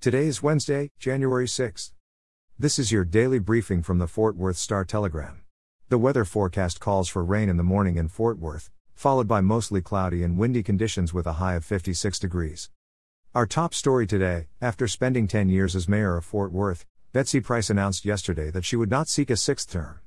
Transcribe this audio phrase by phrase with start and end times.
[0.00, 1.90] Today is Wednesday, January 6th.
[2.56, 5.40] This is your daily briefing from the Fort Worth Star Telegram.
[5.88, 9.82] The weather forecast calls for rain in the morning in Fort Worth, followed by mostly
[9.82, 12.70] cloudy and windy conditions with a high of 56 degrees.
[13.34, 17.68] Our top story today after spending 10 years as mayor of Fort Worth, Betsy Price
[17.68, 19.98] announced yesterday that she would not seek a sixth term.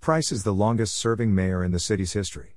[0.00, 2.56] Price is the longest serving mayor in the city's history.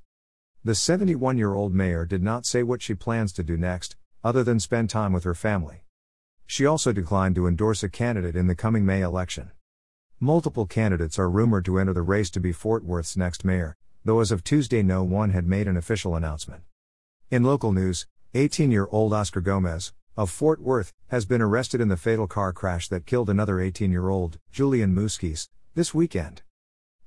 [0.63, 4.43] The 71 year old mayor did not say what she plans to do next, other
[4.43, 5.82] than spend time with her family.
[6.45, 9.51] She also declined to endorse a candidate in the coming May election.
[10.19, 14.19] Multiple candidates are rumored to enter the race to be Fort Worth's next mayor, though
[14.19, 16.63] as of Tuesday no one had made an official announcement.
[17.31, 21.87] In local news, 18 year old Oscar Gomez, of Fort Worth, has been arrested in
[21.87, 26.43] the fatal car crash that killed another 18 year old, Julian Muskis, this weekend.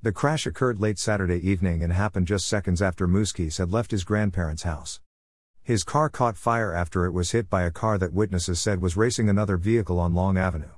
[0.03, 4.05] The crash occurred late Saturday evening and happened just seconds after Muskis had left his
[4.05, 5.01] grandparents' house.
[5.67, 8.97] His car caught fire after it was hit by a car that witnesses said was
[8.97, 10.71] racing another vehicle on Long Avenue.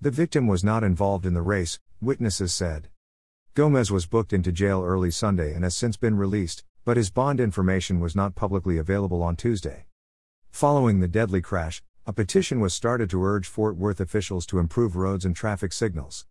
[0.00, 2.88] The victim was not involved in the race, witnesses said.
[3.54, 7.40] Gomez was booked into jail early Sunday and has since been released, but his bond
[7.40, 9.86] information was not publicly available on Tuesday.
[10.52, 14.94] Following the deadly crash, a petition was started to urge Fort Worth officials to improve
[14.94, 16.26] roads and traffic signals.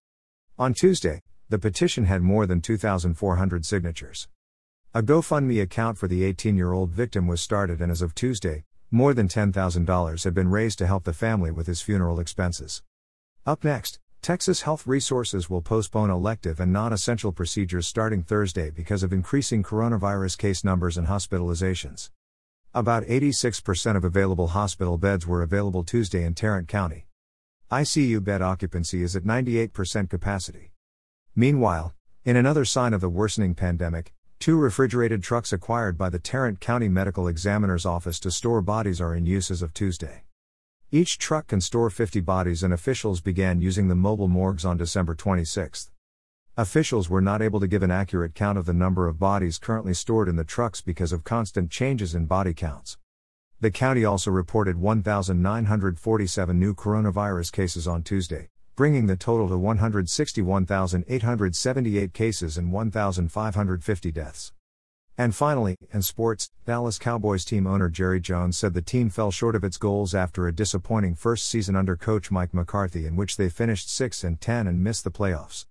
[0.58, 4.30] On Tuesday, the petition had more than 2,400 signatures.
[4.94, 8.66] A GoFundMe account for the 18 year old victim was started, and as of Tuesday,
[8.92, 12.84] more than $10,000 had been raised to help the family with his funeral expenses.
[13.46, 19.02] Up next, Texas Health Resources will postpone elective and non essential procedures starting Thursday because
[19.02, 22.10] of increasing coronavirus case numbers and hospitalizations.
[22.74, 27.08] About 86% of available hospital beds were available Tuesday in Tarrant County.
[27.72, 30.74] ICU bed occupancy is at 98% capacity.
[31.34, 36.60] Meanwhile, in another sign of the worsening pandemic, Two refrigerated trucks acquired by the Tarrant
[36.60, 40.24] County Medical Examiner's Office to store bodies are in use as of Tuesday.
[40.90, 45.14] Each truck can store 50 bodies, and officials began using the mobile morgues on December
[45.14, 45.92] 26.
[46.58, 49.94] Officials were not able to give an accurate count of the number of bodies currently
[49.94, 52.98] stored in the trucks because of constant changes in body counts.
[53.60, 58.50] The county also reported 1,947 new coronavirus cases on Tuesday,
[58.82, 64.54] bringing the total to 161,878 cases and 1,550 deaths.
[65.16, 69.56] And finally, in sports, Dallas Cowboys team owner Jerry Jones said the team fell short
[69.56, 73.50] of its goals after a disappointing first season under coach Mike McCarthy in which they
[73.50, 75.68] finished 6 and 10 and missed the playoffs.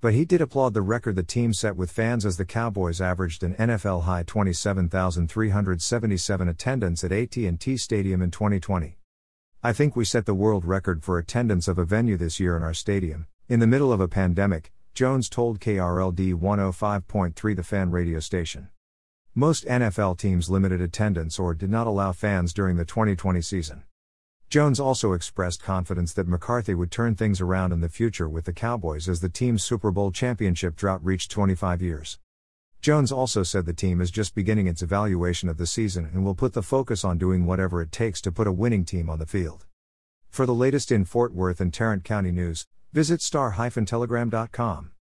[0.00, 3.42] But he did applaud the record the team set with fans as the Cowboys averaged
[3.42, 8.96] an NFL high 27,377 attendance at AT&T Stadium in 2020.
[9.66, 12.62] I think we set the world record for attendance of a venue this year in
[12.62, 18.20] our stadium, in the middle of a pandemic, Jones told KRLD 105.3 the fan radio
[18.20, 18.68] station.
[19.34, 23.84] Most NFL teams limited attendance or did not allow fans during the 2020 season.
[24.50, 28.52] Jones also expressed confidence that McCarthy would turn things around in the future with the
[28.52, 32.18] Cowboys as the team's Super Bowl championship drought reached 25 years.
[32.84, 36.34] Jones also said the team is just beginning its evaluation of the season and will
[36.34, 39.24] put the focus on doing whatever it takes to put a winning team on the
[39.24, 39.64] field.
[40.28, 44.93] For the latest in Fort Worth and Tarrant County news, visit star-telegram.com.